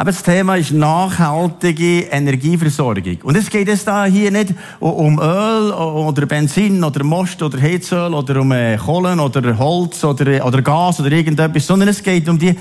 [0.00, 3.18] Aber das Thema ist nachhaltige Energieversorgung.
[3.24, 8.14] Und es geht jetzt da hier nicht um Öl oder Benzin oder Most oder Heizöl
[8.14, 12.38] oder um äh, Kohlen oder Holz oder, oder Gas oder irgendetwas, sondern es geht um
[12.38, 12.54] die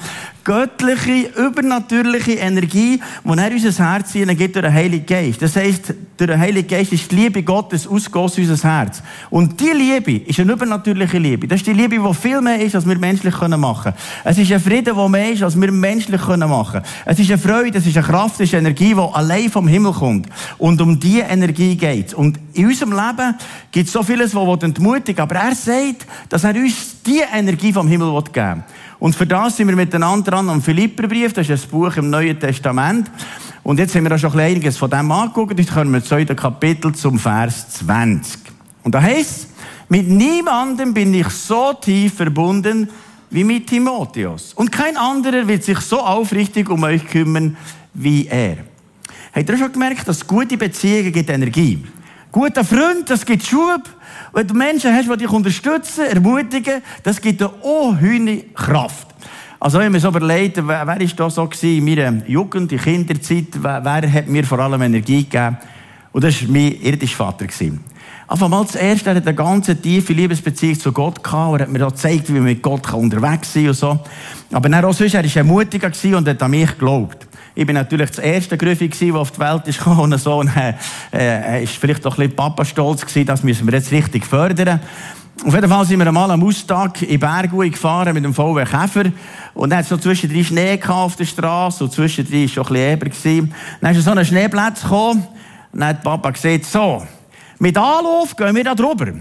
[0.43, 5.41] göttliche, übernatürliche Energie, die er unser Herz gibt durch den Heiligen Geist.
[5.41, 9.03] Das heisst, durch den Heiligen Geist ist die Liebe Gottes ausgossen in unser Herz.
[9.29, 11.47] Und die Liebe ist eine übernatürliche Liebe.
[11.47, 13.95] Das ist die Liebe, die viel mehr ist, als wir menschlich machen können.
[14.23, 16.83] Es ist ein Frieden, der mehr ist, als wir menschlich machen können.
[17.27, 19.91] Ist eine Freude, es ist eine Kraft, es ist eine Energie, die allein vom Himmel
[19.91, 20.29] kommt.
[20.57, 23.35] Und um diese Energie geht Und in unserem Leben
[23.69, 27.89] gibt es so vieles, was entmutigen Aber er sagt, dass er uns diese Energie vom
[27.89, 28.63] Himmel geben will.
[28.99, 32.39] Und für das sind wir miteinander dran am Philipperbrief, das ist ein Buch im Neuen
[32.39, 33.11] Testament.
[33.61, 35.59] Und jetzt haben wir auch schon einiges von dem angeguckt.
[35.59, 38.39] Jetzt kommen wir zum zweiten Kapitel zum Vers 20.
[38.83, 39.47] Und da heißt
[39.89, 42.87] mit niemandem bin ich so tief verbunden
[43.29, 44.53] wie mit Timotheus.
[44.53, 47.57] Und kein anderer wird sich so aufrichtig um euch kümmern
[47.93, 48.57] wie er.
[49.33, 51.83] Habt ihr schon gemerkt, dass gute Beziehungen gibt Energie?
[52.31, 53.83] Guter Freund, das gibt Schub.
[54.33, 59.07] Wenn du Menschen hast, die dich unterstützen, ermutigen, das gibt eine unheimliche Kraft.
[59.59, 64.11] Also, wenn man so überlegt, wer, ist da so in meiner Jugend, in Kinderzeit, wer
[64.11, 65.57] hat mir vor allem Energie gegeben?
[66.11, 67.47] Und das war mein irdischer Vater.
[68.27, 68.43] Gewesen.
[68.43, 71.59] Einfach mal zuerst, er hat eine ganz tiefe Liebesbeziehung zu Gott gehabt.
[71.59, 73.99] Er hat mir auch gezeigt, wie man mit Gott unterwegs sein kann und so.
[74.51, 77.27] Aber dann auch sonst, er war ermutiger und hat an mich geglaubt.
[77.55, 80.39] Ich bin natürlich das erste Grüffi der auf die Welt ist und so.
[80.39, 80.73] Und, äh,
[81.13, 84.79] äh, ist vielleicht doch ein bisschen Papa stolz gewesen, das müssen wir jetzt richtig fördern.
[85.45, 89.11] Auf jeden Fall sind wir einmal am Austag in Bergui gefahren mit dem VW Käfer.
[89.53, 92.99] Und dann hat es so zwischendrin Schnee auf der Straße und zwischendrin war schon ein
[92.99, 93.47] bisschen Eber.
[93.81, 95.25] Dann ist so ein Schneeplatz gekommen.
[95.71, 97.03] Und dann hat Papa gesagt, so,
[97.59, 99.13] mit Anlauf gehen wir da drüber.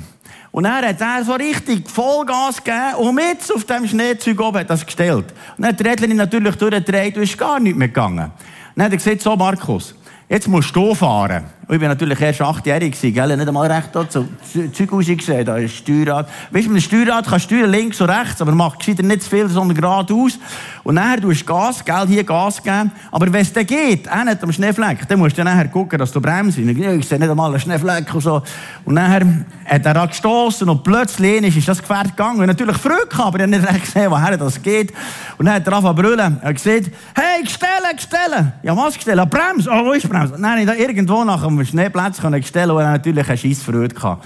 [0.53, 4.71] Und dann hat er so richtig Vollgas gegeben und mit auf dem Schneezeug oben hat
[4.71, 5.33] das gestellt.
[5.57, 8.31] Und dann hat die Rädchen natürlich durchgedreht und ist gar nicht mehr gegangen.
[8.75, 9.95] Dann hat er gesagt, so Markus,
[10.29, 11.45] Jetzt musst du fahren.
[11.69, 13.37] Ich war natürlich erst achtjährig, gell?
[13.37, 14.29] nicht einmal recht dort so
[14.73, 16.29] Zeug rausgesehen, da ist Steuerrad.
[16.53, 19.25] Weißt du, mit dem Steuerrad kannst du steuern links und rechts, aber macht gescheiter nicht
[19.25, 20.39] zu viel, sondern geradeaus.
[20.85, 22.93] Und nachher tust du Gas, gell, hier Gas geben.
[23.11, 26.13] Aber wenn es dann geht, auch nicht am Schneefleck, dann musst du nachher gucken, dass
[26.13, 26.57] du bremst.
[26.57, 26.77] Ich
[27.09, 28.43] sehe nicht einmal einen Schneefleck und so.
[28.85, 29.27] Und nachher
[29.65, 32.39] hat er gestoßen und plötzlich ist das Gefährt gegangen.
[32.39, 34.93] Und natürlich früh aber ich habe nicht recht gesehen, woher das geht.
[35.37, 36.39] Und dann hat er angefangen zu brüllen.
[36.41, 38.53] Er hat gesagt, hey, gestellen, gestellen.
[38.63, 39.29] Ja, was gestellen?
[39.29, 39.67] Brems.
[39.67, 40.31] Oh, wo ist Brems?
[40.39, 44.25] Nein, irgendwo nach einem Schneeplatz gestellen und natürlich eine scheisse Freude gehabt.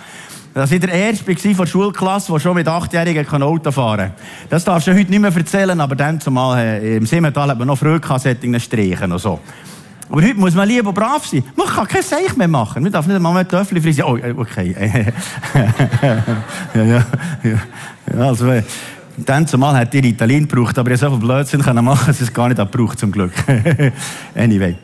[0.53, 4.13] Dass ich der Erste war von der Schulklasse, der schon mit Achtjährigen Auto fahren kann.
[4.49, 7.69] Das darfst du heute nicht mehr erzählen, aber dann zumal äh, im Simmental hat man
[7.69, 8.27] noch Freude gehabt,
[8.61, 9.39] Streichen und so.
[10.11, 11.45] Aber heute muss man lieber brav sein.
[11.55, 12.83] Man kann kein Seich mehr machen.
[12.83, 14.11] Man darf nicht einmal mehr Töffel frisieren.
[14.11, 14.75] Oh, äh, okay.
[16.75, 17.05] ja, ja,
[17.45, 18.19] ja.
[18.19, 18.65] Also, äh,
[19.17, 22.49] dann zumal hat ihr Italien gebraucht, aber ihr so viel Blödsinn machen, dass es gar
[22.49, 23.33] nicht gebraucht zum Glück.
[24.35, 24.77] anyway.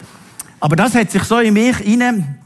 [0.61, 2.39] Aber das hat sich so in mich hinein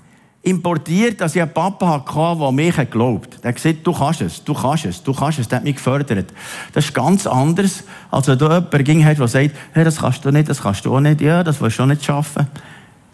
[0.42, 3.44] importiert, dass ich einen Papa hatte, der mich geglaubt hat.
[3.44, 5.48] Der hat gesagt, du kannst es, du kannst es, du kannst es.
[5.48, 6.32] Der hat mich gefördert.
[6.72, 10.24] Das ist ganz anders, als wenn du jemanden ging hat, der sagt, hey, das kannst
[10.24, 12.46] du nicht, das kannst du auch nicht, ja, das willst du auch nicht schaffen.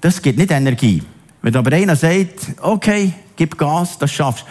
[0.00, 1.02] Das gibt nicht Energie.
[1.42, 4.44] Wenn aber einer sagt, okay, gib Gas, das schaffst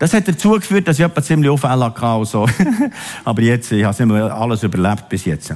[0.00, 2.24] das hat dazu geführt, dass ich etwa ziemlich Unfälle hatte.
[2.24, 2.48] So.
[3.24, 5.54] aber jetzt, ich habe alles überlebt bis jetzt.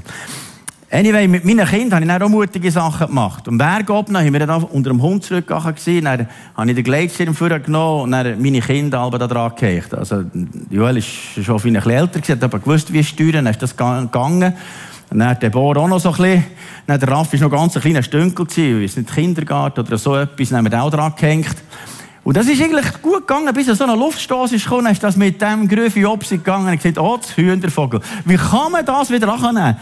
[0.94, 3.48] Anyway, mit meinen Kindern habe ich auch mutige Sachen gemacht.
[3.48, 5.74] Am Berg oben haben wir dann unter dem Hund zurückgegangen.
[6.04, 9.92] Dann habe ich den Gleitschirm vorgenommen und dann meine Kinder alle da dran gehängt.
[9.92, 10.22] Also,
[10.70, 11.08] Joel ist
[11.42, 14.54] schon ein bisschen älter, hat aber gewusst, wie steuern, dann ist das gegangen.
[15.10, 16.44] Und dann hat der Bohr auch noch so ein bisschen.
[16.86, 20.14] Dann der Raff war noch ganz ein kleiner Stünkel, ich weiß nicht, Kindergarten oder so
[20.14, 21.56] etwas, dann haben wir auch dran gehängt.
[22.22, 25.16] Und das ist eigentlich gut gegangen, bis er so eine Luftstoß ist gekommen, ist das
[25.16, 28.00] mit dem Grüffi Opsi gegangen und gesagt, oh, das Hühnervogel.
[28.24, 29.76] Wie kann man das wieder annehmen?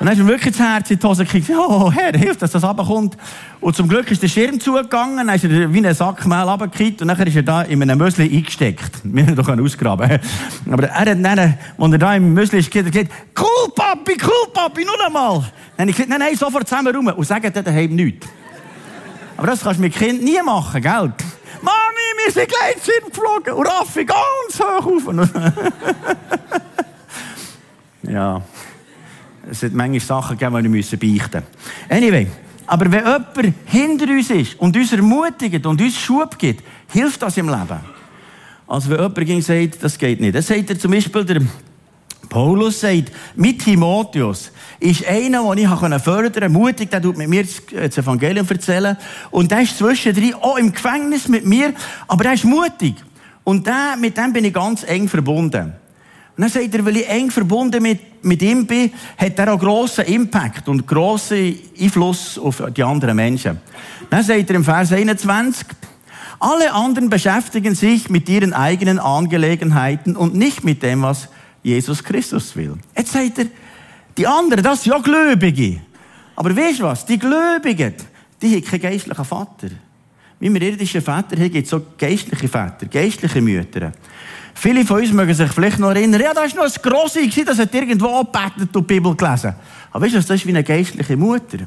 [0.00, 1.50] Und dann ist mir wirklich das Herz in die Hose gekriegt.
[1.50, 3.16] Oh, Herr, hilf, dass das runterkommt.
[3.60, 7.02] Und zum Glück ist der Schirm zugegangen, dann ist er wie ein Sack Mehl runtergekippt
[7.02, 9.00] und dann ist er da in einem Müsli eingesteckt.
[9.02, 10.20] Wir haben doch ausgraben.
[10.70, 11.58] Aber er hat dann, als
[11.92, 15.44] er da im Müsli ist, gesagt, cool, Papi, cool, Papi, nur einmal.
[15.76, 17.08] Dann habe ich gesagt, nein, nein, sofort zusammen rum.
[17.08, 18.26] Und sagen dann daheim nichts.
[19.36, 21.12] Aber das kannst du mit Kind nie machen, gell?
[21.60, 25.42] Mami, wir sind Gleitschirm geflogen und Raffi ganz hoch auf.
[28.02, 28.42] ja.
[29.50, 32.04] Es hat manchmal Sachen gegeben, die wir beichten müssen.
[32.04, 32.26] Anyway.
[32.66, 36.62] Aber wenn jemand hinter uns ist und uns ermutigt und uns Schub gibt,
[36.92, 37.80] hilft das im Leben.
[38.66, 40.34] Also wenn jemand sagt, das geht nicht.
[40.34, 41.40] Dann sagt er zum Beispiel, der
[42.28, 45.68] Paulus sagt, mit Timotheus ist einer, den ich
[46.02, 48.98] fördern konnte, mutig, der tut mit mir das Evangelium erzählen.
[49.30, 51.72] Und der ist zwischendrin auch im Gefängnis mit mir,
[52.06, 52.96] aber der ist mutig.
[53.44, 55.72] Und der, mit dem bin ich ganz eng verbunden.
[56.38, 59.58] Und dann sagt er, weil ich eng verbunden mit, mit ihm bin, hat er auch
[59.58, 63.58] grossen Impact und grossen Einfluss auf die anderen Menschen.
[64.08, 65.66] Dann sagt er im Vers 21,
[66.38, 71.28] alle anderen beschäftigen sich mit ihren eigenen Angelegenheiten und nicht mit dem, was
[71.64, 72.74] Jesus Christus will.
[72.96, 73.46] Jetzt sagt er,
[74.16, 75.80] die anderen, das sind ja Gläubige.
[76.36, 77.04] Aber weißt du was?
[77.04, 77.94] Die Gläubigen,
[78.40, 79.70] die haben keinen geistlichen Vater.
[80.38, 83.92] Wie wir irdischen Väter haben, gibt es auch geistliche Väter, geistliche Mütter.
[84.60, 87.60] Viele von uns mögen sich vielleicht noch erinnern, ja, da war noch ein Grossi, das
[87.60, 89.54] hat irgendwo angebetet und die Bibel gelesen.
[89.92, 91.58] Aber weißt du, das ist wie eine geistliche Mutter.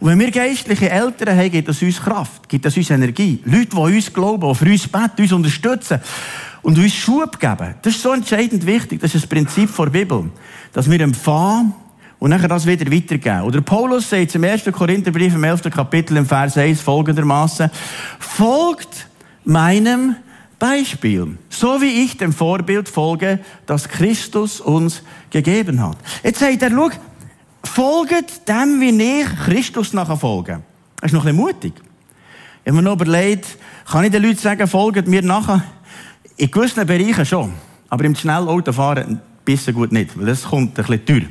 [0.00, 3.40] Und wenn wir geistliche Eltern haben, gibt das uns Kraft, gibt das uns Energie.
[3.44, 6.00] Leute, die uns glauben, die für uns beten, uns unterstützen
[6.62, 7.76] und uns Schub geben.
[7.80, 9.00] Das ist so entscheidend wichtig.
[9.00, 10.28] Das ist das Prinzip der Bibel.
[10.72, 11.72] Dass wir empfangen
[12.18, 13.42] und nachher das wieder weitergeben.
[13.42, 14.64] Oder Paulus sagt im 1.
[14.72, 15.70] Korintherbrief im 11.
[15.70, 17.70] Kapitel im Vers 1 folgendermaßen:
[18.18, 19.06] Folgt
[19.44, 20.16] meinem
[20.58, 21.38] Beispiel.
[21.48, 25.98] So wie ich dem Vorbild folge, das Christus uns gegeben hat.
[26.22, 26.90] Jetzt sagt er, schau,
[27.64, 30.62] folgt dem, wie ich Christus nachher folge.
[31.00, 31.72] Das ist noch ein bisschen mutig.
[32.64, 33.58] Ich habe mir noch überlegt,
[33.90, 35.62] kann ich den Leuten sagen, folgt mir nachher?
[36.36, 37.52] In gewissen Bereichen schon.
[37.90, 41.28] Aber im Schnellautofahren ein bisschen gut nicht, weil das kommt ein bisschen teuer.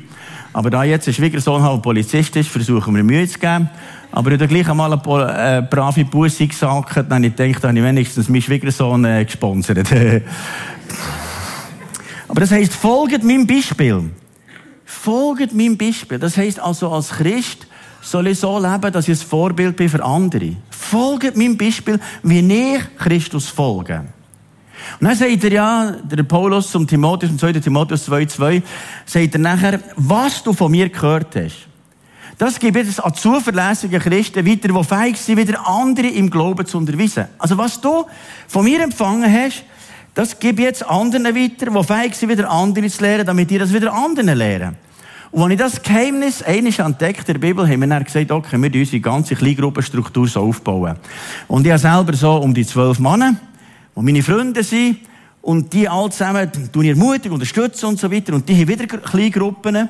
[0.52, 3.68] Aber da jetzt ein Schwiegersohn halt Polizist ist, versuchen wir Mühe zu geben.
[4.16, 7.76] Aber ich habe gleich einmal eine äh, brave Busse gesagt, dann habe ich gedacht, habe
[7.76, 9.88] ich wenigstens meinen Schwiegersohn äh, gesponsert.
[12.28, 14.10] Aber das heisst, folgt meinem Beispiel.
[14.84, 16.20] Folgt meinem Beispiel.
[16.20, 17.66] Das heisst also, als Christ
[18.02, 20.54] soll ich so leben, dass ich ein Vorbild bin für andere.
[20.70, 24.04] Folgt meinem Beispiel, wie ich Christus folge.
[25.00, 27.54] Und dann sagt er ja, der Paulus zum Timotheus, im 2.
[27.54, 28.62] Timotheus 2,2,
[29.06, 31.73] sagt er nachher, was du von mir gehört hast.
[32.38, 36.78] Das gibt es an zuverlässige Christen weiter, die fähig sind, wieder andere im Glauben zu
[36.78, 37.26] unterweisen.
[37.38, 38.06] Also was du
[38.48, 39.64] von mir empfangen hast,
[40.14, 43.72] das ich jetzt anderen weiter, die fähig sind, wieder andere zu lernen, damit die das
[43.72, 44.76] wieder anderen lernen.
[45.30, 48.80] Und als ich das Geheimnis eines entdeckt der Bibel, haben wir dann gesagt, okay, wir
[48.80, 50.96] unsere ganze Kleingruppenstruktur so aufbauen.
[51.48, 53.34] Und ich habe selber so um die zwölf Männer,
[53.96, 54.98] die meine Freunde sind,
[55.44, 58.34] und die alle zusammen tun ermutigen, unterstützen und so weiter.
[58.34, 59.88] Und die haben wieder Kleingruppen.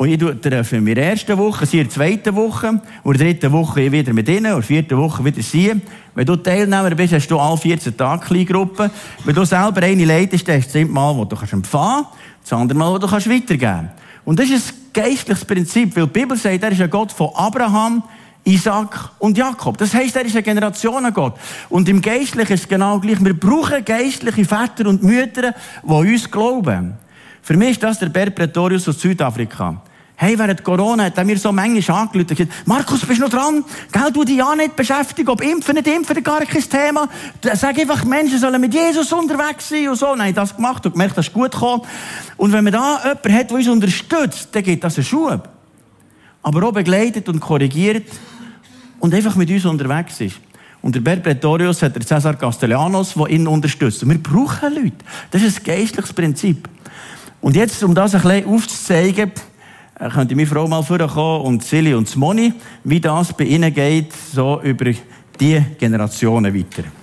[0.00, 3.34] Und ich treffe in der ersten Woche, sie in der zweiten Woche, und in der
[3.34, 5.78] dritten Woche wieder mit ihnen, und in der vierten Woche wieder sie.
[6.14, 8.90] Wenn du Teilnehmer bist, hast du alle 14 Tage Kleingruppen.
[9.26, 12.08] Wenn du selber eine leitest, dann hast du das Mal, wo du empfangen kannst,
[12.42, 13.92] das andere Mal, wo du weitergeben kannst.
[14.24, 17.28] Und das ist ein geistliches Prinzip, weil die Bibel sagt, er ist ein Gott von
[17.34, 18.02] Abraham,
[18.44, 19.76] Isaac und Jakob.
[19.76, 21.34] Das heißt, er ist ein Generationengott.
[21.68, 23.22] Und im Geistlichen ist es genau gleich.
[23.22, 26.94] Wir brauchen geistliche Väter und Mütter, die uns glauben.
[27.42, 29.82] Für mich ist das der Bert Pretorius aus Südafrika.
[30.22, 33.64] Hey, während Corona hat er mir so manchmal und gesagt, Markus, bist du noch dran?
[33.90, 37.08] Gell, du dich ja nicht beschäftigen, ob impfen, nicht impfen, gar kein Thema.
[37.54, 40.14] Sag einfach, Menschen sollen mit Jesus unterwegs sein und so.
[40.14, 41.84] Nein, das gemacht und gemerkt, das ist gut gekommen.
[42.36, 45.48] Und wenn man da jemanden hat, der uns unterstützt, dann geht das einen Schub.
[46.42, 48.06] Aber auch begleitet und korrigiert
[48.98, 50.36] und einfach mit uns unterwegs ist.
[50.82, 54.02] Und der Bert Pretorius hat der Cesar Castellanos, der ihn unterstützt.
[54.02, 54.96] Und wir brauchen Leute.
[55.30, 56.68] Das ist ein geistliches Prinzip.
[57.40, 59.32] Und jetzt, um das ein bisschen aufzuzeigen,
[60.08, 62.54] könnte meine Frau mal vorkommen und Silly und Moni,
[62.84, 64.92] wie das bei ihnen geht, so über
[65.38, 66.99] die Generationen weiter.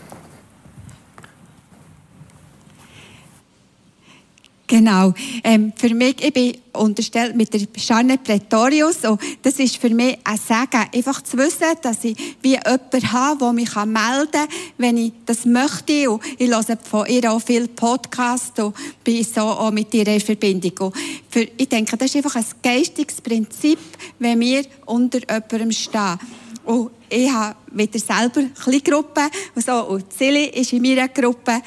[4.67, 5.13] Genau.
[5.45, 10.17] Ähm, für mich, ich bin unterstellt mit der Charne Pretorius und das ist für mich
[10.25, 14.47] ein Segen, einfach zu wissen, dass ich wie jemanden habe, der mich melden kann,
[14.77, 19.41] wenn ich das möchte und ich höre von ihr auch viele Podcasts und bin so
[19.41, 20.93] auch mit ihr in Verbindung.
[21.29, 23.79] Für, ich denke, das ist einfach ein geistiges Prinzip,
[24.19, 26.19] wenn wir unter jemandem stehen.
[26.67, 29.87] Und ich habe wieder selber Kleingruppen und so.
[29.87, 31.61] Und Silly ist in meiner Gruppe.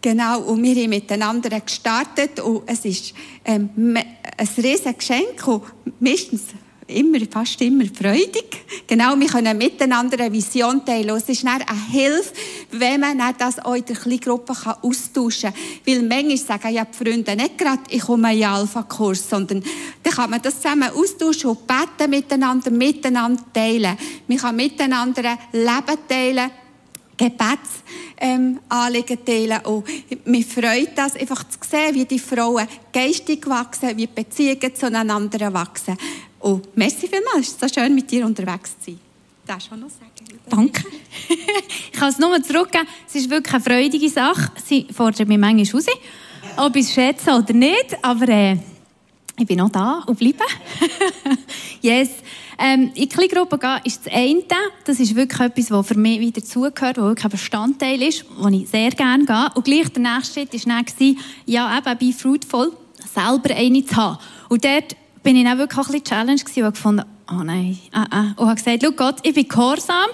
[0.00, 0.42] Genau.
[0.42, 2.38] Und wir haben miteinander gestartet.
[2.40, 3.14] Und es ist
[3.46, 5.46] ähm, ein riesiges Geschenk.
[5.46, 5.62] Und
[6.00, 6.42] meistens
[6.86, 8.64] immer, fast immer freudig.
[8.86, 11.12] Genau, wir können miteinander eine Vision teilen.
[11.12, 12.32] Und es ist eine Hilfe,
[12.72, 15.62] wenn man das auch in der Kleingruppe austauschen kann.
[15.86, 19.62] Weil manchmal sagen ja die Freunde nicht gerade, ich komme in einen Alpha-Kurs, sondern
[20.02, 23.96] dann kann man das zusammen austauschen und beten miteinander, miteinander teilen.
[24.26, 26.50] Man kann miteinander Leben teilen.
[27.14, 28.58] Gebetsanliegen
[29.18, 29.60] ähm, teilen.
[29.66, 34.74] Und mich freut das, einfach zu sehen, wie die Frauen geistig wachsen, wie die Beziehungen
[34.74, 35.96] zueinander wachsen.
[36.40, 39.11] Und merci vielmals, es ist so schön, mit dir unterwegs zu sein.
[39.46, 40.40] Das schon noch sagen.
[40.48, 40.84] Danke.
[41.28, 42.86] ich kann es nur zurückgeben.
[43.08, 44.52] Es ist wirklich eine freudige Sache.
[44.64, 45.86] Sie fordert mich manchmal raus,
[46.56, 47.96] ob ich es schätze oder nicht.
[48.02, 48.56] Aber äh,
[49.38, 50.44] ich bin noch da und bleibe.
[51.80, 52.10] yes.
[52.58, 54.42] Ähm, in die Kleingruppe gehen ist das eine.
[54.84, 58.46] Das ist wirklich etwas, was für mich wieder zugehört, was wirklich ein Bestandteil ist, wo
[58.48, 59.50] ich sehr gerne gehe.
[59.56, 62.72] Und gleich der nächste Schritt war dann, ja, eben, be fruitful
[63.12, 64.18] selber eine zu haben.
[64.48, 67.04] Und dort bin ich dann wirklich auch ein bisschen Challenge gewesen und gefunden,
[67.38, 68.40] oh nein, äh, äh.
[68.40, 70.10] Und habe gesagt, schau Gott, ich bin gehorsam,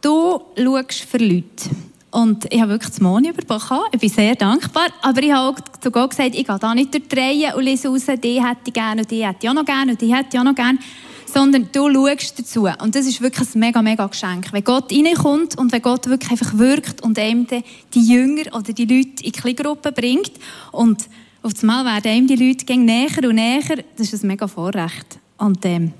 [0.00, 1.70] du schaust für Leute.
[2.10, 3.84] Und ich habe wirklich das Moni bekommen.
[3.92, 4.88] Ich bin sehr dankbar.
[5.02, 7.64] Aber ich habe auch zu Gott gesagt, ich gehe da nicht durch die Reihe und
[7.64, 10.14] lese raus, die hätte ich gerne und die hätte ich auch noch gerne und die
[10.14, 10.78] hätte ich auch noch gerne.
[11.26, 12.66] Sondern du schaust dazu.
[12.82, 14.50] Und das ist wirklich ein mega, mega Geschenk.
[14.50, 17.46] Wenn Gott reinkommt und wenn Gott wirklich einfach wirkt und einem
[17.92, 20.32] die Jünger oder die Leute in Kleingruppen bringt
[20.72, 21.06] und
[21.42, 25.18] auf einmal werden einem die Leute näher und näher, das ist ein mega Vorrecht.
[25.36, 25.92] Und ähm,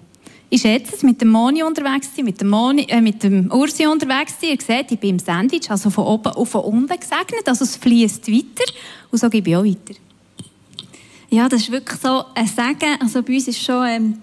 [0.50, 4.34] ich schätze es, mit dem Moni unterwegs mit dem, Moni, äh, mit dem Ursi unterwegs.
[4.40, 7.46] Ihr seht, ich bin im Sandwich, also von oben auf von unten gesegnet.
[7.46, 8.72] Also es fließt weiter
[9.10, 9.94] und so gebe ich auch weiter.
[11.30, 12.96] Ja, das ist wirklich so ein Segen.
[13.00, 14.18] Also bei uns ist schon ähm,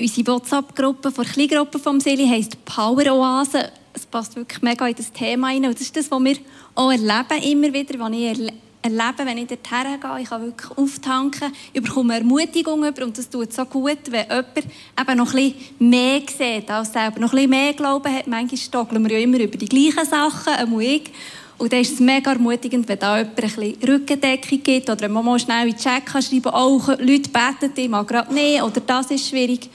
[0.00, 3.70] unsere WhatsApp-Gruppe von Kleingruppe vom Seli heisst Power Oase.
[3.92, 5.66] Es passt wirklich mega in das Thema rein.
[5.66, 6.36] Und das ist das, was wir
[6.74, 10.20] auch erleben immer wieder, was ich erleben, wenn ich dorthin gehe.
[10.22, 14.56] Ich kann wirklich auftanken, ich bekomme Ermutigung über und das tut so gut, wenn jemand
[14.56, 18.26] eben noch ein bisschen mehr sieht als selber, noch ein bisschen mehr Glauben hat.
[18.26, 21.10] Manchmal stockeln wir ja immer über die gleichen Sachen, einmal ich.
[21.58, 25.12] Und dann ist es mega ermutigend, wenn da jemand ein bisschen Rückendeckung gibt oder wenn
[25.12, 28.62] man mal schnell in den kann schreiben kann, oh, Leute beten, ich mag gerade nicht
[28.62, 29.68] oder das ist schwierig.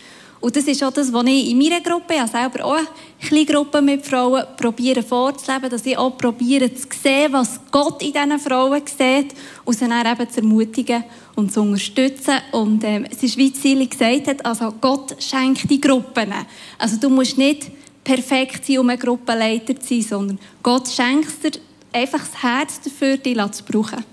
[0.43, 2.85] Und das ist auch das, was ich in meiner Gruppe, habe selber auch eine
[3.21, 8.11] kleine Gruppe mit Frauen, probiere vorzuleben, dass ich auch probiere zu sehen, was Gott in
[8.11, 9.33] diesen Frauen sieht
[9.63, 11.05] und sie dann eben zu ermutigen
[11.37, 12.39] und zu unterstützen.
[12.51, 16.33] Und ähm, es ist, wie Silly gesagt hat, also Gott schenkt die Gruppen.
[16.77, 17.71] Also du musst nicht
[18.03, 21.51] perfekt sein, um ein Gruppenleiter zu sein, sondern Gott schenkt dir
[21.93, 24.03] einfach das Herz dafür, dich zu brauchen.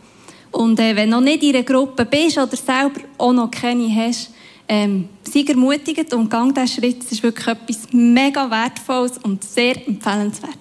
[0.52, 3.92] Und äh, wenn du noch nicht in einer Gruppe bist oder selber auch noch keine
[3.92, 4.30] hast,
[4.70, 7.02] ähm, sei ermutigt und gang diesen Schritt.
[7.02, 10.54] Es ist wirklich etwas mega Wertvolles und sehr empfehlenswert.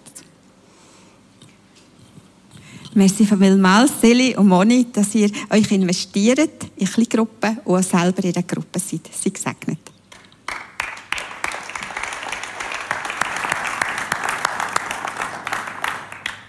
[2.95, 8.33] Merci vielmals, Seli und Moni, dass ihr euch investiert in Kleingruppen und auch selber in
[8.33, 9.07] der Gruppe seid.
[9.13, 9.77] Seid gesegnet.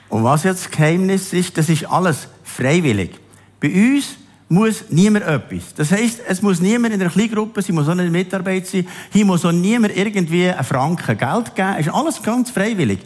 [0.09, 3.11] Und was jetzt das Geheimnis ist, das ist alles freiwillig.
[3.61, 4.17] Bei uns
[4.51, 5.73] muss niemand etwas.
[5.77, 8.87] Das heisst, es muss niemand in der Kleingruppe sein, muss auch nicht Mitarbeit sein.
[9.13, 11.75] Hier muss auch niemand irgendwie einen Franken Geld geben.
[11.79, 12.99] Es ist alles ganz freiwillig.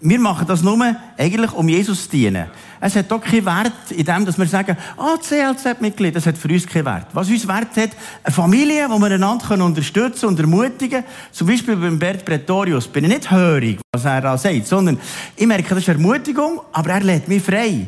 [0.00, 2.46] Wir machen das nur eigentlich, um Jesus zu dienen.
[2.80, 6.48] Es hat doch keinen Wert in dem, dass wir sagen, ah, CLZ-Mitglied, das hat für
[6.48, 7.08] uns keinen Wert.
[7.12, 7.90] Was uns Wert hat,
[8.22, 13.10] eine Familie, wo wir einander unterstützen und ermutigen Zum Beispiel beim Bert Pretorius bin ich
[13.10, 14.98] nicht hörig, was er da sagt, sondern
[15.36, 17.86] ich merke, das ist Ermutigung, aber er lädt mich frei.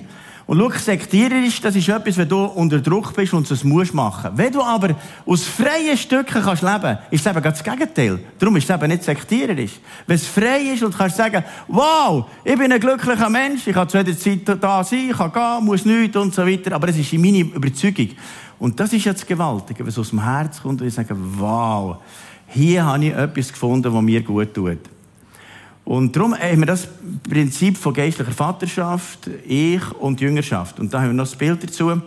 [0.49, 4.31] Und schau, sektierisch, das ist etwas, wenn du unter Druck bist und es musst machen.
[4.35, 8.19] Wenn du aber aus freien Stücken kannst leben, ist es eben das Gegenteil.
[8.39, 9.73] Darum ist es eben nicht sektierisch.
[10.07, 13.91] Wenn es frei ist und kannst sagen, wow, ich bin ein glücklicher Mensch, ich kann
[13.91, 16.97] zu jeder Zeit da sein, ich kann gehen, muss nichts und so weiter, aber es
[16.97, 18.09] ist in meiner Überzeugung.
[18.59, 21.99] Und das ist jetzt gewaltig, wenn es aus dem Herz kommt und ich sage, wow,
[22.47, 24.79] hier habe ich etwas gefunden, was mir gut tut.
[25.89, 26.87] Und darum haben wir das
[27.27, 30.79] Prinzip von geistlicher Vaterschaft, Ich und Jüngerschaft.
[30.79, 32.03] Und da haben wir noch das Bild dazu,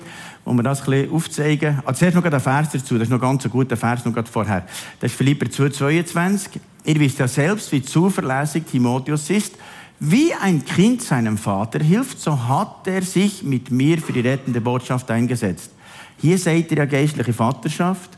[0.46, 1.82] wo wir das ein bisschen aufzeigen.
[1.84, 4.68] Also zuerst noch ein Vers dazu, das ist noch ganz ein guter Vers noch vorher.
[5.00, 6.60] Das ist Philipper 2,22.
[6.86, 9.56] Ihr wisst ja selbst, wie zuverlässig Timotheus ist.
[10.00, 14.62] Wie ein Kind seinem Vater hilft, so hat er sich mit mir für die rettende
[14.62, 15.72] Botschaft eingesetzt.
[16.20, 18.12] Hier seht ihr ja geistliche Vaterschaft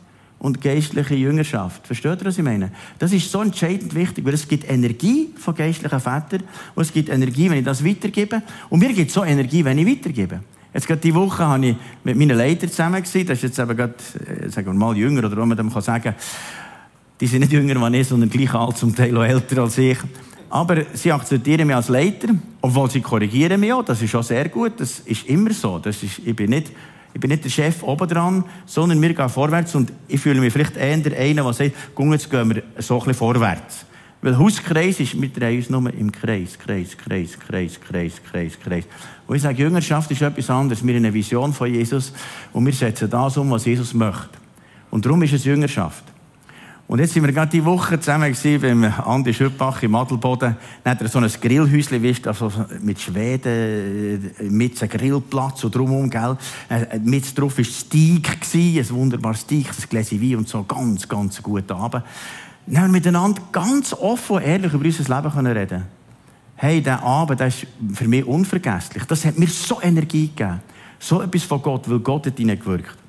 [0.44, 1.88] und geistliche Jüngerschaft.
[1.88, 2.70] Versteht ihr, was ich meine?
[3.00, 6.44] Das ist so entscheidend wichtig, weil es gibt Energie von geistlichen Vätern
[6.76, 8.44] und es gibt Energie, wenn ich das weitergebe.
[8.70, 10.42] Und mir gibt es so Energie, wenn ich weitergebe.
[10.74, 13.26] Jetzt gerade diese Woche habe ich mit meinen Leitern zusammen gewesen.
[13.26, 13.94] Das ist jetzt eben gerade,
[14.28, 16.14] äh, sagen wir mal, jünger, oder wie man dem kann sagen
[17.22, 19.98] die sind nicht jünger als ich, sondern gleich alt, zum Teil auch älter als ich.
[20.50, 22.28] Aber sie akzeptieren mich als Leiter,
[22.60, 23.86] obwohl sie korrigieren mich auch.
[23.86, 24.74] Das ist auch sehr gut.
[24.78, 25.80] Das ist immer so.
[25.80, 26.74] Das ist, ich bin nicht
[27.14, 30.52] ich bin nicht der Chef oben dran, sondern wir gehen vorwärts und ich fühle mich
[30.52, 33.86] vielleicht eher der eine, der sagt, komm, jetzt gehen wir so ein bisschen vorwärts.
[34.22, 38.86] Weil Hauskreis ist, wir drehen uns nur im Kreis, Kreis, Kreis, Kreis, Kreis, Kreis, Kreis.
[39.28, 40.86] Und ich sage, Jüngerschaft ist etwas anderes.
[40.86, 42.14] Wir haben eine Vision von Jesus
[42.54, 44.30] und wir setzen das um, was Jesus möchte.
[44.90, 46.06] Und darum ist es Jüngerschaft.
[46.88, 50.58] Und jetzt sind wir gerade die Woche zusammen gewesen beim Andi Schüppach im Adelboden.
[50.84, 55.74] Dann hat er so ein Grillhäuschen, weißt, also mit Schweden, äh, mit einem Grillplatz und
[55.74, 56.38] drumherum, gell.
[56.70, 61.42] Äh, mit drauf war Steak ein wunderbares Steak, ein Gläschen Wein und so, ganz, ganz
[61.42, 62.04] guter Abend.
[62.68, 65.84] Dann haben wir miteinander ganz offen und ehrlich über unser Leben können reden
[66.56, 69.04] Hey, der Abend, der ist für mich unvergesslich.
[69.06, 70.62] Das hat mir so Energie gegeben.
[71.00, 73.03] So etwas von Gott, weil Gott hat gewirkt.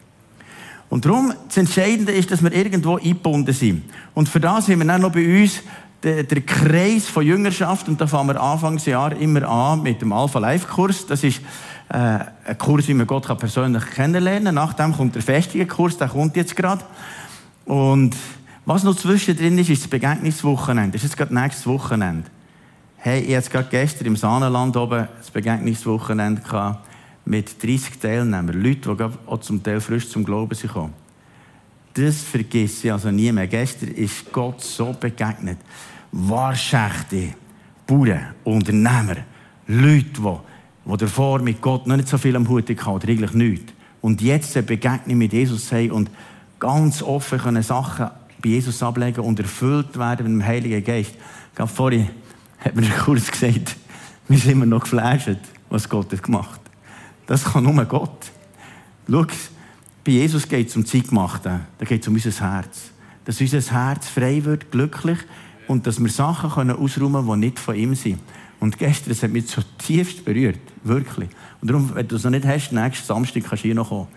[0.90, 3.84] Und darum, das Entscheidende ist, dass wir irgendwo eingebunden sind.
[4.14, 5.60] Und für das haben wir dann noch bei uns
[6.02, 7.88] den, den Kreis von Jüngerschaft.
[7.88, 11.06] Und da fangen wir Anfangsjahr immer an mit dem Alpha Life Kurs.
[11.06, 11.40] Das ist
[11.88, 14.54] äh, einen Kurs, wie man Gott kann persönlich kennenlernen kann.
[14.54, 16.84] Nachdem kommt der festige Kurs, der kommt jetzt gerade.
[17.64, 18.14] Und
[18.66, 20.92] was noch zwischendrin ist, ist das Begegnungswochenende.
[20.92, 22.28] Das ist jetzt gerade nächstes Wochenende.
[22.98, 26.86] Hey, ich hatte gerade gestern im Sahnenland oben das Begegnungswochenende gehabt
[27.24, 28.62] mit 30 Teilnehmern.
[28.62, 30.92] Leute, die auch zum Teil frisch zum Glauben sind gekommen.
[31.94, 33.46] Das vergesse ich also nie mehr.
[33.46, 35.58] Gestern ist Gott so begegnet.
[36.10, 37.34] Wahrschächte,
[37.86, 39.16] Bauern, Unternehmer,
[39.66, 40.36] Leute, die,
[40.86, 43.72] die davor mit Gott noch nicht so viel am Hut hatten, oder eigentlich nichts.
[44.00, 46.10] Und jetzt eine Begegnung mit Jesus haben und
[46.58, 48.10] ganz offen können Sachen
[48.42, 51.14] bei Jesus ablegen und erfüllt werden mit dem Heiligen Geist.
[51.54, 52.10] Gerade vorhin
[52.58, 53.76] hat mir kurz gesagt,
[54.28, 55.38] wir sind immer noch geflasht,
[55.70, 56.60] was Gott hat gemacht.
[57.26, 58.30] Das kann nur Gott.
[59.08, 59.26] Schau,
[60.04, 61.60] bei Jesus geht es um Zeitgemachte.
[61.78, 62.90] Da geht es um unser Herz.
[63.24, 65.18] Dass unser Herz frei wird, glücklich
[65.66, 68.20] und dass wir Sachen können ausräumen können, die nicht von ihm sind.
[68.60, 70.60] Und gestern, das hat mich so tiefst berührt.
[70.84, 71.30] Wirklich.
[71.60, 74.08] Und darum, wenn du es noch nicht hast, nächsten Samstag kannst du hier noch kommen.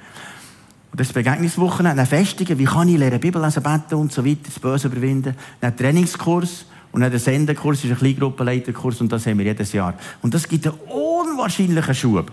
[0.91, 4.39] Und das Begegnungswochenende, eine Festigen, wie kann ich lernen, Bibel lesen, beten und so weiter,
[4.45, 5.35] das Böse überwinden.
[5.61, 9.93] Ein Trainingskurs und dann der Sendekurs ist ein Kleingruppenleiterkurs und das haben wir jedes Jahr.
[10.21, 12.31] Und das gibt einen unwahrscheinlichen Schub.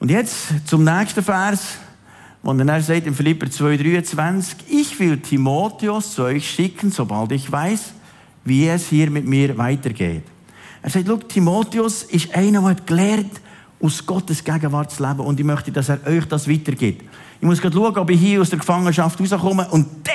[0.00, 1.78] Und jetzt zum nächsten Vers,
[2.42, 7.94] wo er sagt in Philipper 2,23, ich will Timotheus zu euch schicken, sobald ich weiß,
[8.44, 10.22] wie es hier mit mir weitergeht.
[10.82, 13.40] Er sagt, schau, Timotheus ist einer, der hat gelernt,
[13.80, 17.04] aus Gottes Gegenwart zu leben und ich möchte, dass er euch das weitergibt.
[17.40, 20.14] Ich muss gerade schauen, ob ich hier aus der Gefangenschaft rauskomme und dann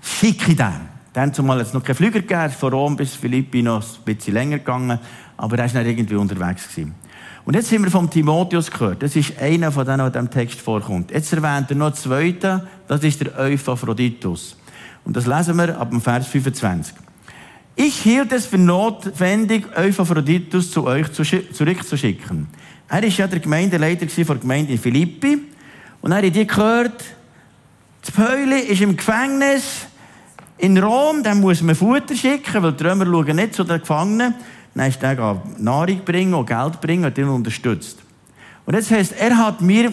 [0.00, 0.96] schicke ich den.
[1.12, 4.58] Dann zumal jetzt noch kein Flüger gegeben, von Rom bis Philippi noch ein bisschen länger
[4.58, 4.98] gegangen,
[5.36, 6.94] aber er ist nicht irgendwie unterwegs gewesen.
[7.46, 9.04] Und jetzt haben wir vom Timotheus gehört.
[9.04, 11.12] Das ist einer von denen, der in diesem Text vorkommt.
[11.12, 14.56] Jetzt erwähnt er noch einen zweiten, das ist der Euphaphroditus.
[15.04, 16.92] Und das lesen wir ab dem Vers 25.
[17.76, 22.48] Ich hielt es für notwendig, Euphaphroditus zu euch zurückzuschicken.
[22.88, 25.38] Er ist ja der Gemeindeleiter der Gemeinde in Philippi.
[26.00, 27.04] Und er hat die gehört,
[28.02, 29.86] das Päuli ist im Gefängnis
[30.58, 34.34] in Rom, dann muss man Futter schicken, weil die Römer schauen nicht zu den Gefangenen.
[34.76, 37.98] Dann ist er Nahrung bringen und Geld bringen und ihn unterstützt.
[38.66, 39.90] Und jetzt heißt, er hat mir,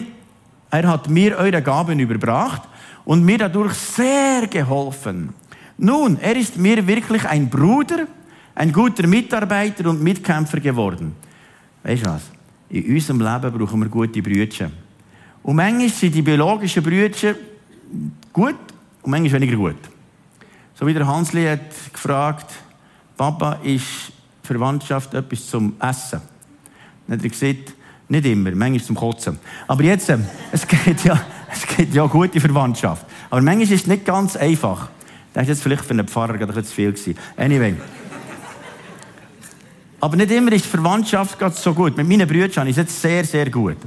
[0.70, 2.62] er hat mir eure Gaben überbracht
[3.06, 5.32] und mir dadurch sehr geholfen.
[5.78, 8.06] Nun, er ist mir wirklich ein Bruder,
[8.54, 11.16] ein guter Mitarbeiter und Mitkämpfer geworden.
[11.82, 12.22] Weißt du was?
[12.68, 14.70] In unserem Leben brauchen wir gute Brüder.
[15.42, 17.34] Und manchmal sind die biologischen Brüder
[18.32, 18.56] gut
[19.02, 19.76] und manchmal weniger gut.
[20.74, 22.52] So wie der Hansli hat gefragt,
[23.16, 24.13] Papa, ist
[24.46, 26.20] Verwandtschaft etwas zum Essen.
[27.06, 27.74] Dann hat er gesagt,
[28.08, 29.38] nicht immer, manchmal zum Kotzen.
[29.66, 30.18] Aber jetzt, äh,
[30.52, 31.20] es, geht ja,
[31.52, 33.06] es geht ja gute Verwandtschaft.
[33.30, 34.90] Aber manchmal ist es nicht ganz einfach.
[35.32, 37.16] Das ist jetzt vielleicht für einen Pfarrer gerade zu viel gewesen.
[37.36, 37.74] Anyway.
[40.00, 41.96] Aber nicht immer ist die Verwandtschaft gerade so gut.
[41.96, 43.78] Mit meinen Brüdern ist es jetzt sehr, sehr gut.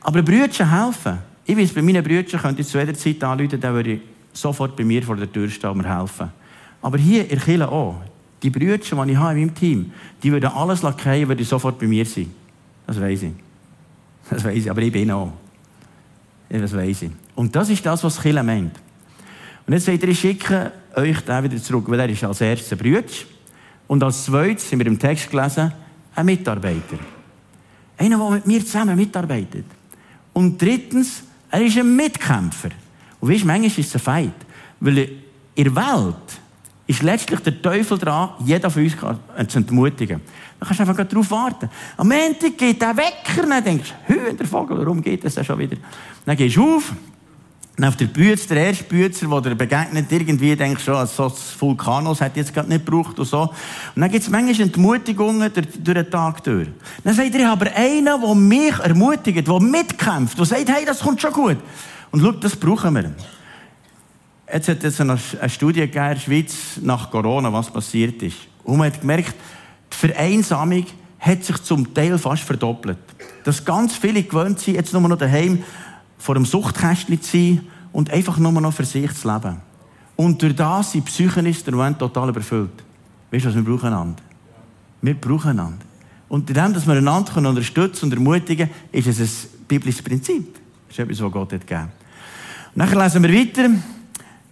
[0.00, 1.18] Aber Brüder helfen.
[1.44, 4.00] Ich weiß, bei meinen Brüdern könnte ich zu jeder Zeit anrufen, dann würde ich
[4.32, 6.30] sofort bei mir vor der Tür stehen und mir helfen.
[6.82, 8.02] Aber hier in Kirche auch.
[8.42, 11.86] Die Brüder, die ich habe in meinem Team, die würden alles lackieren, würden sofort bei
[11.86, 12.32] mir sein.
[12.86, 13.32] Das weiß ich.
[14.30, 15.32] Das weiß ich, aber ich bin auch.
[16.48, 17.10] Das weiß ich.
[17.34, 18.78] Und das ist das, was Kille meint.
[19.66, 22.76] Und jetzt seht ihr, ich schicke euch da wieder zurück, weil er ist als erster
[22.76, 23.04] Brüder.
[23.86, 25.72] Und als zweites, haben wir im Text gelesen,
[26.14, 26.98] ein Mitarbeiter.
[27.98, 29.66] Einer, der mit mir zusammen mitarbeitet.
[30.32, 32.70] Und drittens, er ist ein Mitkämpfer.
[33.20, 34.34] Und weißt, manchmal ist es ein Feind.
[34.80, 34.98] Weil
[35.54, 36.40] in der Welt
[36.90, 40.20] ist letztlich der Teufel dran, jeder von uns zu entmutigen.
[40.58, 41.70] Dann kannst du einfach darauf warten.
[41.96, 45.76] Am Montag geht der Wecker, dann denkst du, Hühnervogel, warum geht das schon wieder?
[46.26, 46.92] Dann gehst du auf,
[47.76, 51.32] dann auf der Bütze, der erste Bützer, der dir begegnet, irgendwie denkst du, so ein
[51.60, 53.42] Vulkanos hat jetzt gerade nicht gebraucht und so.
[53.42, 53.52] Und
[53.94, 56.68] dann gibt es manchmal Entmutigungen durch, durch den Tag durch.
[57.04, 61.20] Dann sagt er, aber einer, der mich ermutigt, der mitkämpft, der sagt, hey, das kommt
[61.20, 61.58] schon gut.
[62.10, 63.12] Und schau, das brauchen wir.
[64.52, 68.36] Jetzt hat es eine, Studie gegeben in der Schweiz nach Corona, was passiert ist.
[68.64, 69.34] Und man hat gemerkt,
[69.92, 70.86] die Vereinsamung
[71.20, 72.98] hat sich zum Teil fast verdoppelt.
[73.44, 75.62] Dass ganz viele gewöhnt sind, jetzt nur noch daheim
[76.18, 77.60] vor einem Suchtkästchen zu sein
[77.92, 79.58] und einfach nur noch für sich zu leben.
[80.16, 82.84] Und durch das sind Psychen ist der Moment total überfüllt.
[83.30, 84.22] Weißt du was, wir brauchen einander.
[85.00, 85.84] Wir brauchen einander.
[86.28, 90.54] Und in dem, dass wir einander unterstützen und ermutigen, ist es ein biblisches Prinzip.
[90.88, 91.90] Das ist etwas, was Gott hat gegeben.
[92.74, 93.70] Und nachher lesen wir weiter.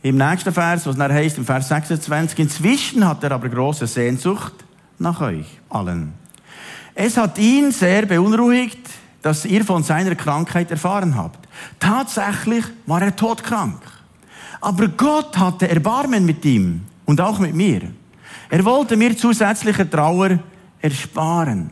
[0.02, 4.54] Im nächsten Vers, was dann heißt, im Vers 26, inzwischen hat er aber große Sehnsucht
[4.98, 6.14] nach euch allen.
[6.94, 8.78] Es hat ihn sehr beunruhigt,
[9.22, 11.48] dass ihr von seiner Krankheit erfahren habt.
[11.78, 13.80] Tatsächlich war er todkrank.
[14.60, 17.82] Aber Gott hatte Erbarmen mit ihm und auch mit mir.
[18.50, 20.38] Er wollte mir zusätzliche Trauer
[20.80, 21.70] ersparen.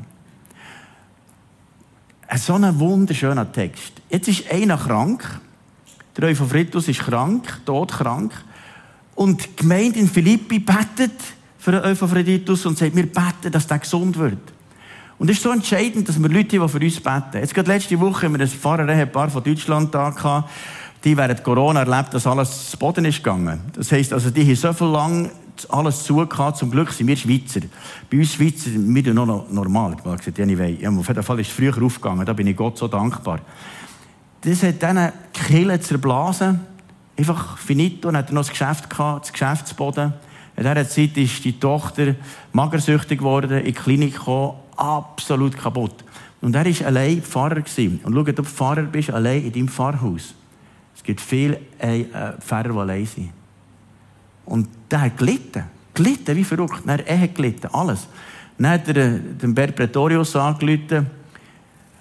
[2.37, 3.93] So ein wunderschöner Text.
[4.11, 5.41] Jetzt ist einer krank.
[6.17, 8.33] Der Euphoritus ist krank, todkrank.
[9.15, 11.13] Und die Gemeinde in Philippi betet
[11.59, 14.39] für den Euphoritus und sagt, wir beten, dass der gesund wird.
[15.19, 17.39] Und es ist so entscheidend, dass wir Leute die für uns beten.
[17.41, 20.51] Jetzt gerade letzte Woche haben wir ein Pfarrer von Deutschland da gehabt,
[21.05, 23.61] die während Corona erlebt, dass alles zu Boden ist gegangen.
[23.75, 25.31] Das heisst, also die haben so viel lang
[25.71, 26.59] alles zugehört.
[26.59, 27.61] Zum Glück sind wir Schweizer.
[28.11, 29.97] Bei uns Schweizer, wir sind noch normal.
[29.99, 30.87] Ich habe gesagt, anyway.
[30.87, 32.27] Auf jeden Fall ist es früher aufgegangen.
[32.27, 33.41] Da bin ich Gott so dankbar.
[34.47, 36.61] Das hat diesen Killen zerblasen.
[37.19, 38.09] Einfach finito.
[38.09, 40.13] Dann hat er noch das Geschäft gehabt, das Geschäftsboden.
[40.57, 42.15] In dieser Zeit ist die Tochter
[42.53, 46.05] magersüchtig geworden, in die Klinik gekommen, absolut kaputt.
[46.41, 47.61] Und er war allein Pfarrer.
[47.61, 48.01] Gewesen.
[48.05, 50.35] Und schau, ob du Pfarrer bist, allein in deinem Pfarrhaus.
[50.95, 52.05] Es gibt viele äh,
[52.39, 53.31] Pfarrer, die allein sind.
[54.45, 55.65] Und der hat gelitten.
[55.93, 56.83] Gelitten, wie verrückt.
[56.87, 58.07] Dann, er hat gelitten, alles.
[58.59, 61.16] Dann hat er äh, den Bert Pretorius angerufen.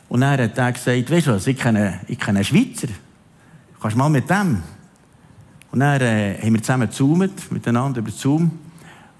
[0.10, 2.88] Und dann hat er gesagt, weißt du was, ich kenne, ich kenne einen Schweizer.
[3.82, 4.64] Kannst du mal mit dem?
[5.72, 8.52] Und dann äh, haben wir zusammen gezoomt, miteinander über Zoom.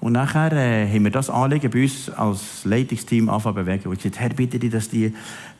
[0.00, 3.88] Und nachher äh, haben wir das Anliegen bei uns als Leitungsteam anfangen bewegen.
[3.88, 5.14] Und ich gesagt, Herr, bitte dich, dass die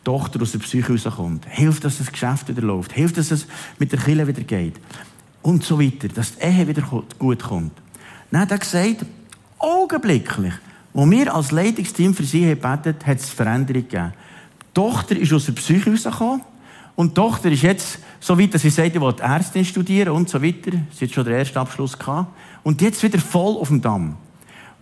[0.04, 1.46] Tochter aus der Psyche rauskommt.
[1.48, 2.92] Hilf, dass das Geschäft wieder läuft.
[2.92, 3.46] Hilf, dass es
[3.78, 4.80] mit der Kille wieder geht.
[5.42, 6.08] Und so weiter.
[6.08, 6.82] Dass die Ehe wieder
[7.18, 7.72] gut kommt.
[8.30, 9.04] Dann hat er gesagt,
[9.58, 10.54] augenblicklich,
[10.92, 14.12] wo wir als Leitungsteam für sie gebetet haben, hat es Veränderung gegeben.
[14.76, 16.42] Die Tochter ist aus der Psyche rausgekommen.
[16.96, 20.28] Und die Tochter ist jetzt so weit, dass sie sagt, sie will Ärztin studieren und
[20.28, 20.72] so weiter.
[20.92, 22.28] Sie hat schon den ersten Abschluss gehabt.
[22.62, 24.16] Und jetzt wieder voll auf dem Damm.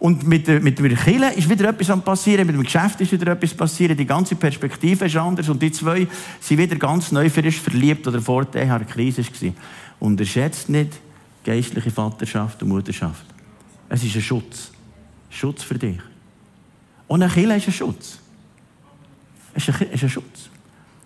[0.01, 3.13] Und mit der, mit der Kirche ist wieder etwas am passieren, mit dem Geschäft ist
[3.13, 6.09] wieder etwas passieren, die ganze Perspektive ist anders und die zwei
[6.41, 9.53] sind wieder ganz neu für sich verliebt oder vor der eine Krise war.
[10.01, 10.91] Unterschätzt nicht
[11.45, 13.25] geistliche Vaterschaft und Mutterschaft.
[13.89, 14.73] Es ist ein Schutz.
[15.31, 16.01] Schutz für dich.
[17.07, 18.19] Und eine Kirche ist ein Schutz.
[19.55, 20.51] Es ist ein, ist ein Schutz.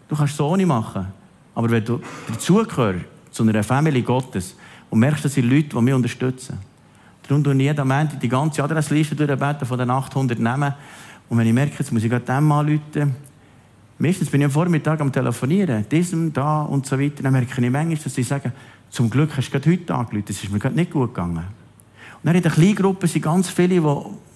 [0.08, 1.06] Du kannst es ohne machen.
[1.54, 4.56] Aber wenn du dazugehörst, zu einer Familie Gottes,
[4.90, 6.58] und merkst, das sind Leute, die mich unterstützen,
[7.28, 10.72] Darum tue ich jeden Moment die ganze Adressliste durchbeten von den 800 Namen.
[11.28, 13.14] Und wenn ich merke, jetzt muss ich gerade dem anrufen,
[13.98, 17.70] meistens bin ich am Vormittag am Telefonieren, diesem, da und so weiter, dann merke ich
[17.70, 18.50] manchmal, dass sie sagen,
[18.88, 21.36] zum Glück hast du gerade heute angerufen, das ist mir gerade nicht gut gegangen.
[21.36, 23.80] Und dann in der Kleingruppe sind ganz viele, die,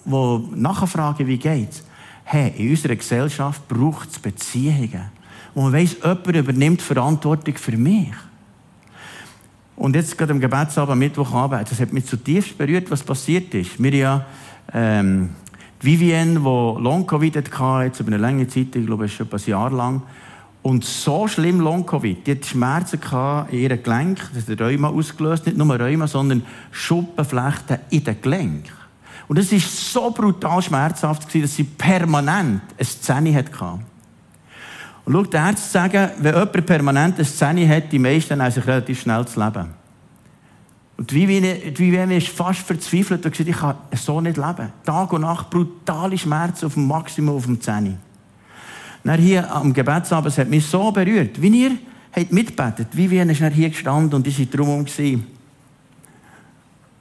[0.05, 1.83] die nachfragen, wie geht's.
[2.23, 5.11] Hey, in unserer Gesellschaft braucht es Beziehungen.
[5.53, 8.11] Und man weiss, jemand übernimmt Verantwortung für mich.
[9.75, 13.81] Und jetzt gerade am Gebetsabend, Mittwochabend, das hat mich zutiefst berührt, was passiert ist.
[13.81, 14.25] Wir ja,
[14.71, 15.31] ähm,
[15.81, 20.03] Vivienne, die Long-Covid hatte, jetzt über eine lange Zeit, ich glaube, schon ein Jahr lang,
[20.61, 22.99] und so schlimm Long-Covid, die hat Schmerzen
[23.51, 28.65] in ihren Gelenk, das hat Rheuma ausgelöst, nicht nur Rheuma, sondern Schuppenflechten in den Gelenk.
[29.33, 33.51] Und es war so brutal schmerzhaft, dass sie permanent eine Szene hatte.
[35.05, 38.67] Und schau, die Ärzte sagen, wenn jemand permanent eine Szene hat, die meisten haben sich
[38.67, 39.69] relativ schnell zu leben.
[40.97, 44.71] Und die Vivienne ist fast verzweifelt und gesagt, ich kann so nicht leben.
[44.85, 47.97] Tag und Nacht brutale Schmerzen auf dem Maximum auf dem Zähne.
[49.03, 51.41] Dann hier am Gebetsabend, es hat mich so berührt.
[51.41, 51.71] Wie ihr
[52.15, 54.85] habt mitbetet, Vivienne ist hier gestanden und ich war drumherum.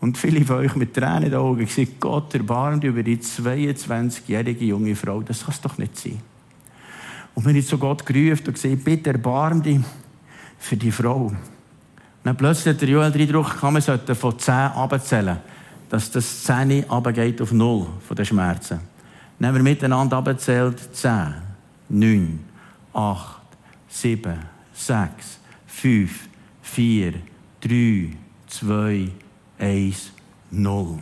[0.03, 4.65] Und viele von euch mit Tränen in den Augen gesagt, Gott erbarmt über die 22-jährige
[4.65, 5.23] junge Frau.
[5.23, 6.19] Das kann es doch nicht sein.
[7.37, 9.79] Und wenn ich zu Gott gerufen und gesagt, bitte erbarm dich
[10.59, 11.27] für die Frau.
[11.27, 11.37] Und
[12.25, 15.38] dann plötzlich hat der Joel den Eindruck, man sollte von 10 abzählen,
[15.88, 18.81] dass das 10 abgeht auf 0 von den Schmerzen.
[19.38, 21.33] Dann haben wir miteinander abgezählt, 10,
[21.91, 22.41] 9,
[22.93, 23.41] 8,
[23.88, 24.35] 7,
[24.75, 25.38] 6,
[25.69, 26.29] 5,
[26.61, 27.15] 4,
[27.61, 28.11] 3,
[28.49, 29.09] 2,
[29.62, 30.11] 1,
[30.51, 30.98] 0.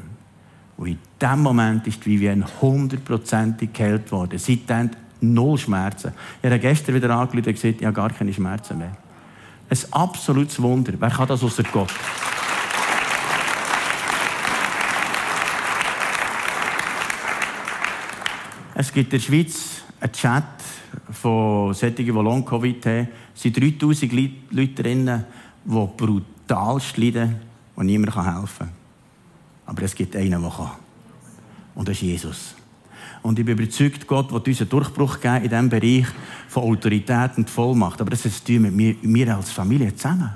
[0.76, 4.38] Und in diesem Moment ist die Vivienne hundertprozentig geheilt worden.
[4.38, 4.90] Seitdem
[5.22, 6.12] Null Schmerzen.
[6.42, 8.96] Ich habe gestern wieder angerufen und gesagt, ich habe gar keine Schmerzen mehr.
[9.68, 10.92] Ein absolutes Wunder.
[10.98, 11.92] Wer kann das außer Gott?
[18.74, 20.44] Es gibt in der Schweiz einen Chat
[21.10, 23.08] von solchen, die Long-Covid haben.
[23.34, 24.12] Es sind 3000
[24.50, 25.24] Leute drin,
[25.64, 27.49] die brutalst leiden
[27.80, 28.68] und niemand helfen kann.
[29.64, 30.72] Aber es gibt einen, der kann.
[31.74, 32.54] Und das ist Jesus.
[33.22, 36.06] Und ich bin überzeugt, Gott wird uns einen Durchbruch geben in diesem Bereich
[36.48, 38.00] von Autorität und Vollmacht.
[38.00, 40.30] Aber das ist mit mir als Familie zusammen.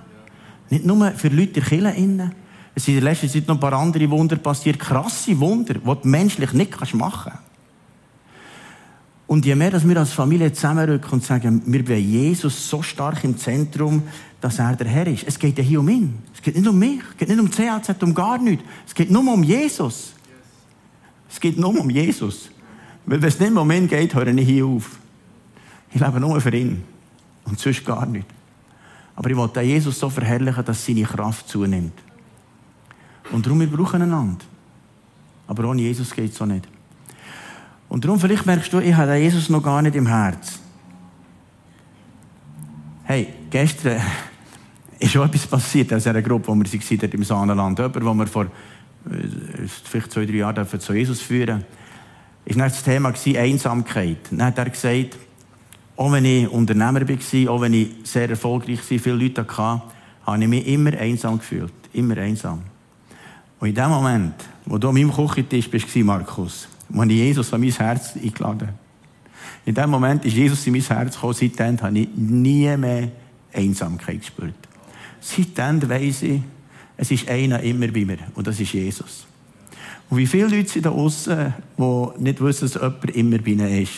[0.70, 2.32] Nicht nur für Leute in der Kirche.
[2.74, 4.78] Es sind in der letzten Zeit noch ein paar andere Wunder passiert.
[4.78, 7.43] Krasse Wunder, die du menschlich nicht machen kannst.
[9.26, 13.24] Und je mehr, dass wir als Familie zusammenrücken und sagen, wir wollen Jesus so stark
[13.24, 14.02] im Zentrum,
[14.40, 15.24] dass er der Herr ist.
[15.26, 16.18] Es geht ja hier um ihn.
[16.34, 17.00] Es geht nicht um mich.
[17.12, 18.64] Es geht nicht um CLZ, um gar nichts.
[18.86, 20.12] Es geht nur um Jesus.
[21.30, 22.50] Es geht nur um Jesus.
[23.06, 24.98] Weil wenn es nicht im Moment geht, höre ich hier auf.
[25.92, 26.82] Ich lebe nur für ihn.
[27.44, 28.26] Und sonst gar nicht.
[29.16, 31.92] Aber ich wollte Jesus so verherrlichen, dass seine Kraft zunimmt.
[33.32, 34.44] Und darum, wir brauchen einander.
[35.46, 36.68] Aber ohne Jesus geht es so nicht.
[37.94, 40.58] Und darum, vielleicht merkst du, ich habe Jesus noch gar nicht im Herz.
[43.04, 44.00] Hey, gestern
[44.98, 47.78] ist schon etwas passiert in einer Gruppe, wo wir waren, dort im Sahnenland.
[47.78, 48.48] Jemand, wo wir vor äh,
[49.84, 51.64] vielleicht zwei, drei Jahren zu Jesus führen
[52.46, 54.18] war das Thema Einsamkeit.
[54.28, 55.16] Dann hat er gesagt,
[55.94, 59.82] auch wenn ich Unternehmer war, auch wenn ich sehr erfolgreich war, viele Leute hatte,
[60.26, 61.72] habe ich mich immer einsam gefühlt.
[61.92, 62.60] Immer einsam.
[63.60, 64.34] Und in dem Moment,
[64.66, 68.84] wo du an meinem Küchentisch bist, Markus, wo ich Jesus an mein Herz eingeladen
[69.64, 71.34] in dem Moment ist Jesus in mein Herz gekommen.
[71.34, 73.10] Seitdem habe ich nie mehr
[73.52, 74.54] Einsamkeit gespürt.
[75.20, 76.42] Seitdem weiss ich,
[76.96, 78.18] es ist einer immer bei mir.
[78.34, 79.26] Und das ist Jesus.
[80.10, 83.82] Und wie viele Leute sind da außen, die nicht wissen, dass jemand immer bei ihnen
[83.82, 83.92] ist.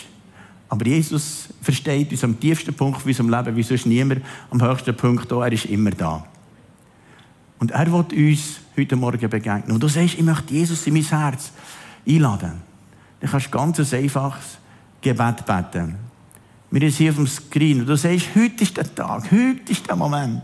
[0.69, 4.97] Aber Jesus versteht uns am tiefsten Punkt von unserem Leben, wie sonst niemand, am höchsten
[4.97, 6.25] Punkt auch, er ist immer da.
[7.59, 9.73] Und er wird uns heute Morgen begegnen.
[9.73, 11.51] Und du sagst, ich möchte Jesus in mein Herz
[12.07, 12.66] einladen.
[13.21, 14.59] Dann kannst du ganz ein einfaches
[15.01, 15.97] Gebet beten.
[16.71, 19.87] Wir sind hier auf dem Screen und du sagst, heute ist der Tag, heute ist
[19.87, 20.43] der Moment.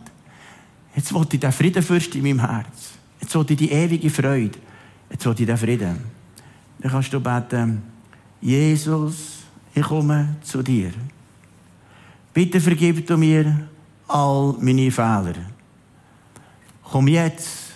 [0.95, 2.93] Jetzt will ich den Frieden fürst in meinem Herz.
[3.21, 4.59] Jetzt will ich die ewige Freude.
[5.11, 5.99] Jetzt will ich den Frieden.
[6.79, 7.83] Dann kannst du beten,
[8.41, 9.41] Jesus,
[9.75, 10.93] ich komme zu dir.
[12.33, 13.69] Bitte vergib du mir
[14.09, 15.35] all meine Fehler.
[16.83, 17.73] Komm jetzt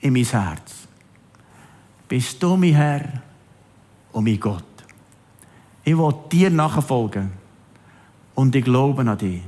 [0.00, 0.72] in mein Herz.
[2.08, 3.22] Bist du mein Herr
[4.14, 4.64] und mein Gott.
[5.84, 7.32] Ich will dir nachfolgen
[8.34, 9.42] und ich glaube an dich.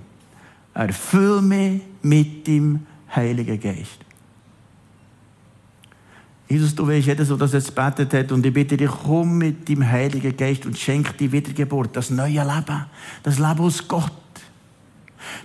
[0.74, 3.98] Erfüll mich mit dem Heiligen Geist.
[6.48, 8.30] Jesus, du weißt, jeder so, dass er es betet hat.
[8.30, 12.42] Und ich bitte dich, komm mit dem Heiligen Geist und schenk die Wiedergeburt, das neue
[12.44, 12.84] Leben,
[13.22, 14.12] das Leben aus Gott.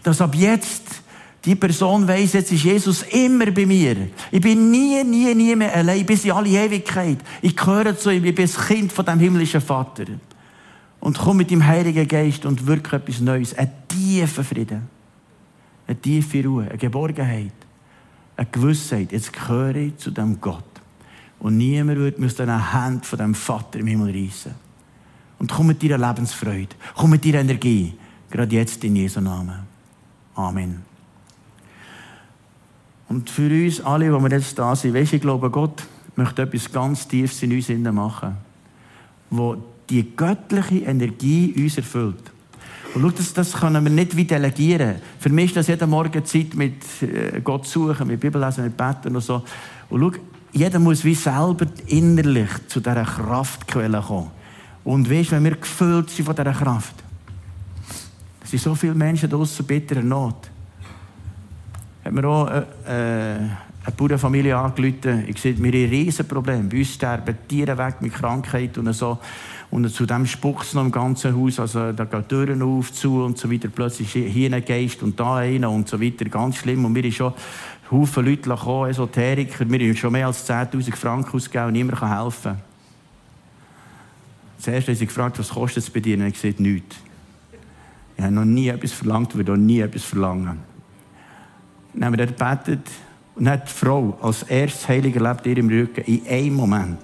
[0.03, 0.90] Dass ab jetzt
[1.43, 3.95] die Person weiss, jetzt ist Jesus immer bei mir.
[4.29, 7.17] Ich bin nie, nie, nie mehr allein, bis in alle Ewigkeit.
[7.41, 10.05] Ich gehöre zu ihm, ich bin das Kind von dem himmlischen Vater.
[10.99, 13.57] Und komm mit dem Heiligen Geist und wirke etwas Neues.
[13.57, 14.87] Ein tiefer Frieden.
[15.87, 17.53] Eine tiefe Ruhe, eine Geborgenheit,
[18.37, 19.11] eine Gewissheit.
[19.11, 20.63] Jetzt gehöre ich zu dem Gott.
[21.39, 24.53] Und niemand mir aus den Händen von dem Vater im Himmel reissen.
[25.39, 27.95] Und komm mit deiner Lebensfreude, komm mit deiner Energie,
[28.29, 29.61] gerade jetzt in Jesu Namen.
[30.35, 30.90] Amen.
[33.11, 35.83] Und für uns alle, die wir jetzt da sind, weißt, ich glaube, Gott
[36.15, 38.37] möchte etwas ganz Tiefes in uns machen,
[39.29, 39.57] wo
[39.89, 42.31] die göttliche Energie uns erfüllt.
[42.95, 44.95] Und schau, das, das können wir nicht wie delegieren.
[45.19, 49.13] Für mich ist das jeden Morgen Zeit mit äh, Gott suchen, mit Bibellesen, mit Beten
[49.13, 49.43] und so.
[49.89, 50.21] Und schau,
[50.53, 54.31] jeder muss wie selber innerlich zu dieser Kraftquelle kommen.
[54.85, 56.95] Und weißt, wenn wir gefüllt sind von dieser Kraft,
[58.41, 60.50] es sind so viele Menschen draußen bitterer Not.
[62.03, 63.37] Hat mir auch äh, äh,
[63.83, 65.25] eine Bauernfamilie angerufen.
[65.27, 66.69] Ich sehe, wir haben ein Riesenproblem.
[66.69, 69.19] Bei uns sterben Tiere weg mit Krankheit und so.
[69.69, 71.59] Und zu dem spuckt es noch im ganzen Haus.
[71.59, 73.69] Also, da gehen Türen auf, zu und so weiter.
[73.69, 76.25] Plötzlich hier ein Geist und da einer und so weiter.
[76.25, 76.85] Ganz schlimm.
[76.85, 77.33] Und wir sind schon
[77.89, 79.69] Haufen Leute gekommen, Esoteriker.
[79.69, 82.55] Wir haben schon mehr als 10.000 Franken ausgegeben und niemand kann helfen.
[84.57, 86.17] Zuerst haben sie gefragt, was kostet es bei dir?
[86.17, 86.97] Und ich gesagt, nichts.
[88.15, 90.70] Ich habe noch nie etwas verlangt, würde auch nie etwas verlangen.
[91.93, 92.87] Dann haben wir dort gebetet
[93.35, 96.99] und hat die Frau als erstes Heilige erlebt ihr im Rücken in einem Moment.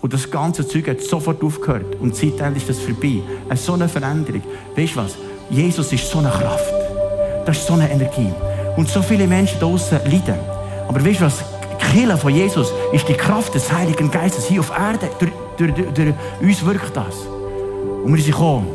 [0.00, 1.96] Und das ganze Zeug hat sofort aufgehört.
[1.96, 3.20] Und seitdem ist das vorbei.
[3.50, 4.42] Ist so eine Veränderung.
[4.76, 5.16] Weißt du was?
[5.50, 6.72] Jesus ist so eine Kraft.
[7.44, 8.32] Das ist so eine Energie.
[8.76, 10.38] Und so viele Menschen draußen leiden.
[10.86, 11.44] Aber weißt du was?
[11.92, 15.08] Die von Jesus ist die Kraft des Heiligen Geistes hier auf Erde.
[15.18, 17.16] Durch, durch, durch, uns wirkt das.
[18.04, 18.68] Und wir sind gekommen,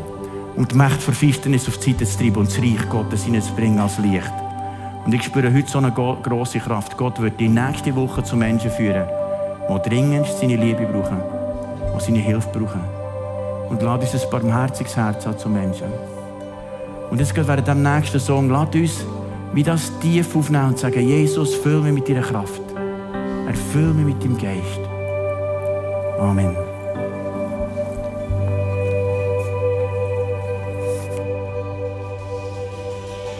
[0.56, 3.78] um die Macht der Finsternis auf die Seite zu treiben und das Reich Gottes hineinzubringen
[3.78, 4.43] als Licht.
[5.04, 6.96] Und ich spüre heute so eine große Kraft.
[6.96, 9.06] Gott wird die nächste Woche zu Menschen führen,
[9.68, 11.20] die dringend seine Liebe brauchen,
[11.96, 12.80] die seine Hilfe brauchen.
[13.68, 15.88] Und lad uns ein barmherziges Herz an zu Menschen.
[17.10, 19.04] Und jetzt geht während dem nächsten Song, lad uns
[19.52, 22.62] wie das tief aufnehmen und sagen, Jesus, füll mich mit deiner Kraft.
[23.46, 24.80] Erfüll mich mit deinem Geist.
[26.18, 26.73] Amen.